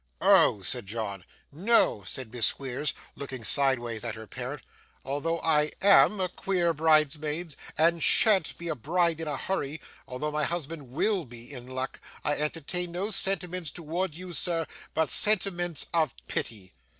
'Oh!' 0.19 0.63
said 0.63 0.87
John. 0.87 1.23
'No,' 1.51 2.01
said 2.07 2.33
Miss 2.33 2.47
Squeers, 2.47 2.93
looking 3.13 3.43
sideways 3.43 4.03
at 4.03 4.15
her 4.15 4.25
parent, 4.25 4.63
'although 5.05 5.37
I 5.41 5.73
AM 5.79 6.19
a 6.19 6.27
queer 6.27 6.73
bridesmaid, 6.73 7.53
and 7.77 8.01
SHAN'T 8.03 8.57
be 8.57 8.67
a 8.67 8.73
bride 8.73 9.21
in 9.21 9.27
a 9.27 9.37
hurry, 9.37 9.73
and 9.73 9.79
although 10.07 10.31
my 10.31 10.43
husband 10.43 10.89
WILL 10.91 11.25
be 11.25 11.53
in 11.53 11.67
luck, 11.67 11.99
I 12.23 12.33
entertain 12.33 12.93
no 12.93 13.11
sentiments 13.11 13.69
towards 13.69 14.17
you, 14.17 14.33
sir, 14.33 14.65
but 14.95 15.11
sentiments 15.11 15.85
of 15.93 16.15
pity. 16.25 16.73